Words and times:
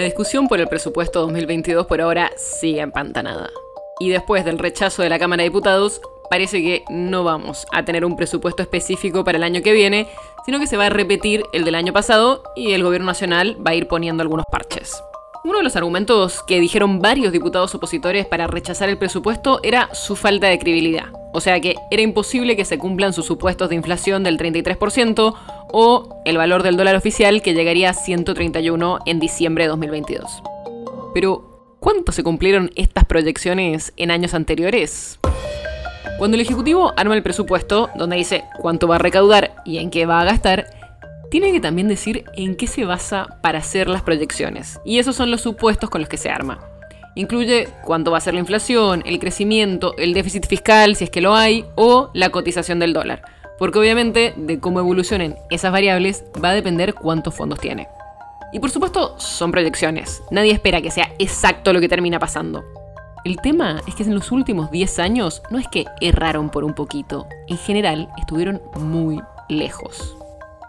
La 0.00 0.06
discusión 0.06 0.48
por 0.48 0.58
el 0.58 0.66
presupuesto 0.66 1.20
2022 1.20 1.86
por 1.86 2.00
ahora 2.00 2.30
sigue 2.34 2.80
empantanada. 2.80 3.50
Y 3.98 4.08
después 4.08 4.46
del 4.46 4.58
rechazo 4.58 5.02
de 5.02 5.10
la 5.10 5.18
Cámara 5.18 5.42
de 5.42 5.50
Diputados, 5.50 6.00
parece 6.30 6.62
que 6.62 6.84
no 6.88 7.22
vamos 7.22 7.66
a 7.70 7.84
tener 7.84 8.06
un 8.06 8.16
presupuesto 8.16 8.62
específico 8.62 9.24
para 9.24 9.36
el 9.36 9.44
año 9.44 9.60
que 9.60 9.74
viene, 9.74 10.08
sino 10.46 10.58
que 10.58 10.66
se 10.66 10.78
va 10.78 10.86
a 10.86 10.88
repetir 10.88 11.42
el 11.52 11.66
del 11.66 11.74
año 11.74 11.92
pasado 11.92 12.42
y 12.56 12.72
el 12.72 12.82
gobierno 12.82 13.08
nacional 13.08 13.58
va 13.58 13.72
a 13.72 13.74
ir 13.74 13.88
poniendo 13.88 14.22
algunos 14.22 14.46
parches. 14.50 15.02
Uno 15.44 15.58
de 15.58 15.64
los 15.64 15.76
argumentos 15.76 16.42
que 16.44 16.60
dijeron 16.60 17.00
varios 17.00 17.30
diputados 17.30 17.74
opositores 17.74 18.24
para 18.24 18.46
rechazar 18.46 18.88
el 18.88 18.96
presupuesto 18.96 19.60
era 19.62 19.94
su 19.94 20.16
falta 20.16 20.46
de 20.46 20.58
credibilidad. 20.58 21.19
O 21.32 21.40
sea 21.40 21.60
que 21.60 21.76
era 21.90 22.02
imposible 22.02 22.56
que 22.56 22.64
se 22.64 22.78
cumplan 22.78 23.12
sus 23.12 23.26
supuestos 23.26 23.68
de 23.68 23.76
inflación 23.76 24.24
del 24.24 24.38
33% 24.38 25.34
o 25.72 26.22
el 26.24 26.36
valor 26.36 26.62
del 26.62 26.76
dólar 26.76 26.96
oficial 26.96 27.42
que 27.42 27.54
llegaría 27.54 27.90
a 27.90 27.94
131 27.94 28.98
en 29.06 29.20
diciembre 29.20 29.64
de 29.64 29.68
2022. 29.68 30.42
Pero, 31.14 31.76
¿cuánto 31.80 32.12
se 32.12 32.22
cumplieron 32.22 32.70
estas 32.76 33.04
proyecciones 33.04 33.92
en 33.96 34.10
años 34.10 34.34
anteriores? 34.34 35.18
Cuando 36.18 36.34
el 36.34 36.42
Ejecutivo 36.42 36.92
arma 36.96 37.14
el 37.14 37.22
presupuesto, 37.22 37.90
donde 37.96 38.16
dice 38.16 38.44
cuánto 38.60 38.86
va 38.86 38.96
a 38.96 38.98
recaudar 38.98 39.54
y 39.64 39.78
en 39.78 39.90
qué 39.90 40.06
va 40.06 40.20
a 40.20 40.24
gastar, 40.24 40.66
tiene 41.30 41.52
que 41.52 41.60
también 41.60 41.88
decir 41.88 42.24
en 42.34 42.56
qué 42.56 42.66
se 42.66 42.84
basa 42.84 43.38
para 43.40 43.60
hacer 43.60 43.88
las 43.88 44.02
proyecciones. 44.02 44.80
Y 44.84 44.98
esos 44.98 45.16
son 45.16 45.30
los 45.30 45.40
supuestos 45.40 45.88
con 45.88 46.00
los 46.00 46.10
que 46.10 46.18
se 46.18 46.28
arma. 46.28 46.69
Incluye 47.14 47.68
cuánto 47.84 48.12
va 48.12 48.18
a 48.18 48.20
ser 48.20 48.34
la 48.34 48.40
inflación, 48.40 49.02
el 49.04 49.18
crecimiento, 49.18 49.94
el 49.98 50.14
déficit 50.14 50.46
fiscal, 50.46 50.94
si 50.94 51.04
es 51.04 51.10
que 51.10 51.20
lo 51.20 51.34
hay, 51.34 51.64
o 51.74 52.10
la 52.14 52.30
cotización 52.30 52.78
del 52.78 52.92
dólar. 52.92 53.22
Porque 53.58 53.78
obviamente 53.78 54.32
de 54.36 54.60
cómo 54.60 54.78
evolucionen 54.78 55.36
esas 55.50 55.72
variables 55.72 56.24
va 56.42 56.50
a 56.50 56.54
depender 56.54 56.94
cuántos 56.94 57.34
fondos 57.34 57.60
tiene. 57.60 57.88
Y 58.52 58.60
por 58.60 58.70
supuesto 58.70 59.18
son 59.18 59.50
proyecciones. 59.50 60.22
Nadie 60.30 60.52
espera 60.52 60.80
que 60.80 60.90
sea 60.90 61.12
exacto 61.18 61.72
lo 61.72 61.80
que 61.80 61.88
termina 61.88 62.18
pasando. 62.18 62.64
El 63.24 63.36
tema 63.36 63.82
es 63.86 63.94
que 63.96 64.04
en 64.04 64.14
los 64.14 64.32
últimos 64.32 64.70
10 64.70 64.98
años 65.00 65.42
no 65.50 65.58
es 65.58 65.68
que 65.68 65.84
erraron 66.00 66.48
por 66.48 66.64
un 66.64 66.74
poquito, 66.74 67.26
en 67.48 67.58
general 67.58 68.08
estuvieron 68.18 68.62
muy 68.76 69.20
lejos. 69.48 70.16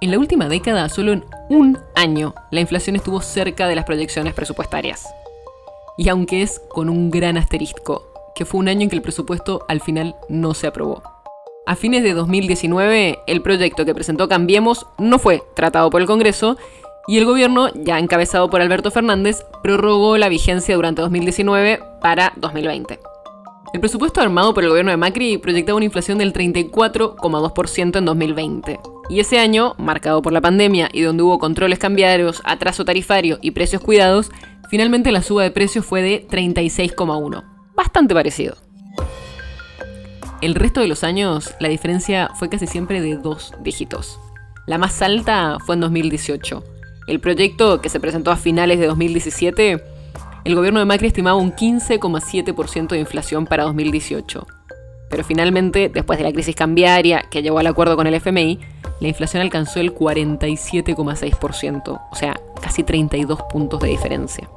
En 0.00 0.12
la 0.12 0.18
última 0.18 0.48
década, 0.48 0.88
solo 0.88 1.12
en 1.12 1.24
un 1.48 1.78
año, 1.96 2.34
la 2.52 2.60
inflación 2.60 2.94
estuvo 2.94 3.20
cerca 3.20 3.66
de 3.66 3.74
las 3.74 3.84
proyecciones 3.84 4.34
presupuestarias 4.34 5.08
y 5.96 6.08
aunque 6.08 6.42
es 6.42 6.60
con 6.68 6.88
un 6.88 7.10
gran 7.10 7.36
asterisco, 7.36 8.06
que 8.34 8.44
fue 8.44 8.60
un 8.60 8.68
año 8.68 8.82
en 8.82 8.90
que 8.90 8.96
el 8.96 9.02
presupuesto 9.02 9.64
al 9.68 9.80
final 9.80 10.14
no 10.28 10.54
se 10.54 10.66
aprobó. 10.66 11.02
A 11.66 11.74
fines 11.74 12.02
de 12.04 12.14
2019, 12.14 13.18
el 13.26 13.42
proyecto 13.42 13.84
que 13.84 13.94
presentó 13.94 14.28
Cambiemos 14.28 14.86
no 14.98 15.18
fue 15.18 15.42
tratado 15.54 15.90
por 15.90 16.00
el 16.00 16.06
Congreso 16.06 16.56
y 17.08 17.18
el 17.18 17.24
gobierno, 17.24 17.70
ya 17.74 17.98
encabezado 17.98 18.50
por 18.50 18.60
Alberto 18.60 18.90
Fernández, 18.90 19.44
prorrogó 19.62 20.16
la 20.16 20.28
vigencia 20.28 20.74
durante 20.74 21.02
2019 21.02 21.80
para 22.00 22.32
2020. 22.36 23.00
El 23.72 23.80
presupuesto 23.80 24.20
armado 24.20 24.54
por 24.54 24.62
el 24.62 24.70
gobierno 24.70 24.90
de 24.90 24.96
Macri 24.96 25.38
proyectaba 25.38 25.76
una 25.76 25.84
inflación 25.84 26.18
del 26.18 26.32
34,2% 26.32 27.98
en 27.98 28.04
2020. 28.04 28.80
Y 29.08 29.20
ese 29.20 29.38
año, 29.38 29.74
marcado 29.78 30.22
por 30.22 30.32
la 30.32 30.40
pandemia 30.40 30.88
y 30.92 31.02
donde 31.02 31.22
hubo 31.22 31.38
controles 31.38 31.78
cambiarios, 31.78 32.42
atraso 32.44 32.84
tarifario 32.84 33.38
y 33.40 33.52
precios 33.52 33.82
cuidados, 33.82 34.30
Finalmente 34.68 35.12
la 35.12 35.22
suba 35.22 35.42
de 35.42 35.50
precios 35.50 35.84
fue 35.84 36.02
de 36.02 36.26
36,1, 36.28 37.44
bastante 37.74 38.14
parecido. 38.14 38.56
El 40.42 40.54
resto 40.54 40.80
de 40.80 40.88
los 40.88 41.04
años 41.04 41.54
la 41.60 41.68
diferencia 41.68 42.30
fue 42.34 42.48
casi 42.48 42.66
siempre 42.66 43.00
de 43.00 43.16
dos 43.16 43.52
dígitos. 43.62 44.18
La 44.66 44.78
más 44.78 45.00
alta 45.00 45.58
fue 45.64 45.76
en 45.76 45.80
2018. 45.80 46.64
El 47.06 47.20
proyecto, 47.20 47.80
que 47.80 47.88
se 47.88 48.00
presentó 48.00 48.32
a 48.32 48.36
finales 48.36 48.80
de 48.80 48.86
2017, 48.86 49.82
el 50.44 50.54
gobierno 50.54 50.80
de 50.80 50.86
Macri 50.86 51.06
estimaba 51.08 51.38
un 51.38 51.52
15,7% 51.52 52.88
de 52.88 52.98
inflación 52.98 53.46
para 53.46 53.64
2018. 53.64 54.46
Pero 55.08 55.24
finalmente, 55.24 55.88
después 55.88 56.18
de 56.18 56.24
la 56.24 56.32
crisis 56.32 56.56
cambiaria 56.56 57.24
que 57.30 57.42
llevó 57.42 57.60
al 57.60 57.66
acuerdo 57.68 57.96
con 57.96 58.06
el 58.06 58.14
FMI, 58.14 58.58
la 59.00 59.08
inflación 59.08 59.42
alcanzó 59.42 59.80
el 59.80 59.94
47,6%, 59.94 62.00
o 62.10 62.14
sea, 62.14 62.40
casi 62.60 62.82
32 62.82 63.40
puntos 63.50 63.80
de 63.80 63.88
diferencia. 63.88 64.48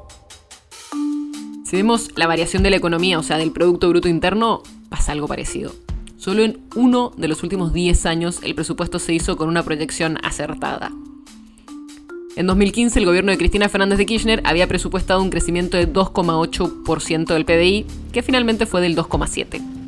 Si 1.64 1.76
vemos 1.76 2.10
la 2.16 2.26
variación 2.26 2.62
de 2.62 2.70
la 2.70 2.76
economía, 2.76 3.18
o 3.18 3.22
sea, 3.22 3.38
del 3.38 3.52
Producto 3.52 3.88
Bruto 3.88 4.08
Interno, 4.08 4.62
pasa 4.88 5.12
algo 5.12 5.28
parecido. 5.28 5.72
Solo 6.16 6.42
en 6.42 6.60
uno 6.74 7.12
de 7.16 7.28
los 7.28 7.42
últimos 7.42 7.72
10 7.72 8.06
años 8.06 8.40
el 8.42 8.54
presupuesto 8.54 8.98
se 8.98 9.14
hizo 9.14 9.36
con 9.36 9.48
una 9.48 9.62
proyección 9.62 10.18
acertada. 10.22 10.90
En 12.36 12.46
2015 12.46 12.98
el 12.98 13.06
gobierno 13.06 13.32
de 13.32 13.38
Cristina 13.38 13.68
Fernández 13.68 13.98
de 13.98 14.06
Kirchner 14.06 14.42
había 14.44 14.66
presupuestado 14.66 15.22
un 15.22 15.30
crecimiento 15.30 15.76
de 15.76 15.90
2,8% 15.90 17.26
del 17.26 17.44
PBI, 17.44 17.86
que 18.12 18.22
finalmente 18.22 18.66
fue 18.66 18.80
del 18.80 18.96
2,7%. 18.96 19.79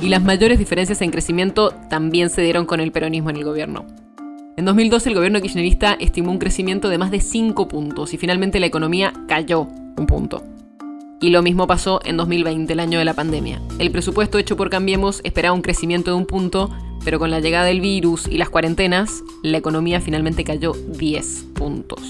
Y 0.00 0.08
las 0.08 0.22
mayores 0.22 0.58
diferencias 0.58 1.00
en 1.02 1.10
crecimiento 1.10 1.70
también 1.88 2.30
se 2.30 2.42
dieron 2.42 2.66
con 2.66 2.80
el 2.80 2.92
peronismo 2.92 3.30
en 3.30 3.36
el 3.36 3.44
gobierno. 3.44 3.86
En 4.56 4.64
2012 4.64 5.08
el 5.08 5.14
gobierno 5.14 5.40
kirchnerista 5.40 5.94
estimó 6.00 6.30
un 6.30 6.38
crecimiento 6.38 6.88
de 6.88 6.98
más 6.98 7.10
de 7.10 7.20
5 7.20 7.68
puntos 7.68 8.14
y 8.14 8.16
finalmente 8.18 8.60
la 8.60 8.66
economía 8.66 9.12
cayó 9.28 9.68
un 9.96 10.06
punto. 10.06 10.42
Y 11.20 11.30
lo 11.30 11.42
mismo 11.42 11.66
pasó 11.66 12.00
en 12.04 12.16
2020, 12.18 12.72
el 12.72 12.80
año 12.80 12.98
de 12.98 13.04
la 13.04 13.14
pandemia. 13.14 13.60
El 13.78 13.90
presupuesto 13.90 14.38
hecho 14.38 14.56
por 14.56 14.68
Cambiemos 14.68 15.20
esperaba 15.24 15.54
un 15.54 15.62
crecimiento 15.62 16.10
de 16.10 16.16
un 16.18 16.26
punto, 16.26 16.70
pero 17.04 17.18
con 17.18 17.30
la 17.30 17.40
llegada 17.40 17.66
del 17.66 17.80
virus 17.80 18.26
y 18.28 18.36
las 18.36 18.50
cuarentenas, 18.50 19.22
la 19.42 19.58
economía 19.58 20.00
finalmente 20.00 20.44
cayó 20.44 20.72
10 20.72 21.46
puntos. 21.54 22.00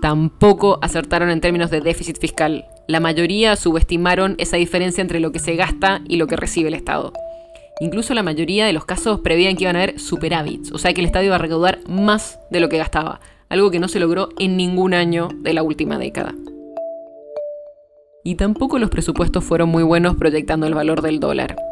Tampoco 0.00 0.78
acertaron 0.82 1.30
en 1.30 1.40
términos 1.40 1.70
de 1.70 1.80
déficit 1.80 2.18
fiscal. 2.18 2.64
La 2.90 2.98
mayoría 2.98 3.54
subestimaron 3.54 4.34
esa 4.38 4.56
diferencia 4.56 5.00
entre 5.00 5.20
lo 5.20 5.30
que 5.30 5.38
se 5.38 5.54
gasta 5.54 6.00
y 6.08 6.16
lo 6.16 6.26
que 6.26 6.34
recibe 6.34 6.70
el 6.70 6.74
Estado. 6.74 7.12
Incluso 7.78 8.14
la 8.14 8.24
mayoría 8.24 8.66
de 8.66 8.72
los 8.72 8.84
casos 8.84 9.20
prevían 9.20 9.54
que 9.54 9.62
iban 9.62 9.76
a 9.76 9.84
haber 9.84 10.00
superávits, 10.00 10.72
o 10.72 10.78
sea 10.78 10.92
que 10.92 11.00
el 11.00 11.06
Estado 11.06 11.24
iba 11.24 11.36
a 11.36 11.38
recaudar 11.38 11.78
más 11.88 12.40
de 12.50 12.58
lo 12.58 12.68
que 12.68 12.78
gastaba, 12.78 13.20
algo 13.48 13.70
que 13.70 13.78
no 13.78 13.86
se 13.86 14.00
logró 14.00 14.30
en 14.40 14.56
ningún 14.56 14.92
año 14.92 15.28
de 15.36 15.54
la 15.54 15.62
última 15.62 15.98
década. 15.98 16.34
Y 18.24 18.34
tampoco 18.34 18.80
los 18.80 18.90
presupuestos 18.90 19.44
fueron 19.44 19.68
muy 19.68 19.84
buenos 19.84 20.16
proyectando 20.16 20.66
el 20.66 20.74
valor 20.74 21.00
del 21.00 21.20
dólar. 21.20 21.69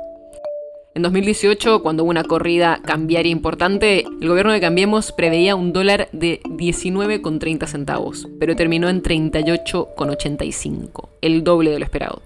En 0.98 1.02
2018, 1.02 1.80
cuando 1.80 2.02
hubo 2.02 2.10
una 2.10 2.24
corrida 2.24 2.80
cambiaria 2.84 3.30
importante, 3.30 4.04
el 4.20 4.28
gobierno 4.28 4.50
de 4.50 4.60
Cambiemos 4.60 5.12
preveía 5.12 5.54
un 5.54 5.72
dólar 5.72 6.08
de 6.10 6.40
19,30 6.42 7.68
centavos, 7.68 8.26
pero 8.40 8.56
terminó 8.56 8.88
en 8.88 9.00
38,85, 9.00 11.08
el 11.20 11.44
doble 11.44 11.70
de 11.70 11.78
lo 11.78 11.84
esperado. 11.84 12.20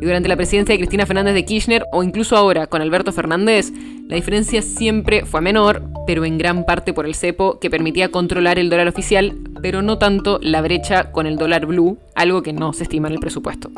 Y 0.00 0.04
durante 0.04 0.28
la 0.28 0.36
presidencia 0.36 0.72
de 0.72 0.78
Cristina 0.78 1.04
Fernández 1.04 1.34
de 1.34 1.44
Kirchner, 1.44 1.84
o 1.90 2.04
incluso 2.04 2.36
ahora 2.36 2.68
con 2.68 2.80
Alberto 2.80 3.10
Fernández, 3.10 3.72
la 4.06 4.14
diferencia 4.14 4.62
siempre 4.62 5.26
fue 5.26 5.40
menor, 5.40 5.82
pero 6.06 6.24
en 6.24 6.38
gran 6.38 6.64
parte 6.64 6.92
por 6.92 7.06
el 7.06 7.16
cepo 7.16 7.58
que 7.58 7.70
permitía 7.70 8.12
controlar 8.12 8.60
el 8.60 8.70
dólar 8.70 8.86
oficial, 8.86 9.36
pero 9.62 9.82
no 9.82 9.98
tanto 9.98 10.38
la 10.40 10.62
brecha 10.62 11.10
con 11.10 11.26
el 11.26 11.38
dólar 11.38 11.66
blue, 11.66 11.98
algo 12.14 12.42
que 12.42 12.52
no 12.52 12.72
se 12.72 12.84
estima 12.84 13.08
en 13.08 13.14
el 13.14 13.20
presupuesto. 13.20 13.68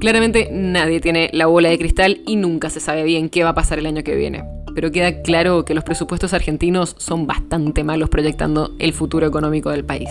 Claramente 0.00 0.48
nadie 0.50 0.98
tiene 1.00 1.28
la 1.34 1.44
bola 1.44 1.68
de 1.68 1.78
cristal 1.78 2.22
y 2.26 2.36
nunca 2.36 2.70
se 2.70 2.80
sabe 2.80 3.04
bien 3.04 3.28
qué 3.28 3.44
va 3.44 3.50
a 3.50 3.54
pasar 3.54 3.78
el 3.78 3.84
año 3.84 4.02
que 4.02 4.16
viene. 4.16 4.42
Pero 4.74 4.90
queda 4.90 5.20
claro 5.20 5.66
que 5.66 5.74
los 5.74 5.84
presupuestos 5.84 6.32
argentinos 6.32 6.96
son 6.98 7.26
bastante 7.26 7.84
malos 7.84 8.08
proyectando 8.08 8.74
el 8.78 8.94
futuro 8.94 9.26
económico 9.26 9.68
del 9.68 9.84
país. 9.84 10.08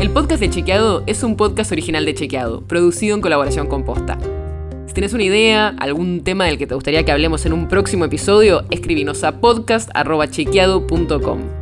El 0.00 0.10
podcast 0.10 0.40
de 0.40 0.48
Chequeado 0.48 1.02
es 1.06 1.22
un 1.22 1.36
podcast 1.36 1.70
original 1.70 2.06
de 2.06 2.14
Chequeado, 2.14 2.66
producido 2.66 3.14
en 3.14 3.20
colaboración 3.20 3.66
con 3.66 3.84
Posta. 3.84 4.16
Si 4.86 4.94
tienes 4.94 5.12
una 5.12 5.24
idea, 5.24 5.76
algún 5.78 6.24
tema 6.24 6.46
del 6.46 6.56
que 6.56 6.66
te 6.66 6.74
gustaría 6.74 7.04
que 7.04 7.12
hablemos 7.12 7.44
en 7.44 7.52
un 7.52 7.68
próximo 7.68 8.06
episodio, 8.06 8.64
escríbenos 8.70 9.22
a 9.22 9.38
podcast.chequeado.com. 9.38 11.61